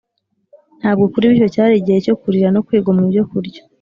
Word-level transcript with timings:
ntabwo 0.79 1.05
kuri 1.11 1.25
bo 1.29 1.33
icyo 1.37 1.47
cyari 1.55 1.73
igihe 1.77 1.97
cyo 2.05 2.15
kurira 2.21 2.47
no 2.55 2.63
kwigomwa 2.67 3.01
ibyo 3.07 3.23
kurya 3.31 3.61